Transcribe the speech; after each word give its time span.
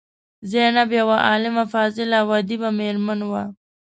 زینب 0.51 0.89
یوه 0.99 1.17
عالمه، 1.27 1.63
فاضله 1.73 2.15
او 2.21 2.29
ادیبه 2.39 2.69
میرمن 2.77 3.19
وه. 3.31 3.43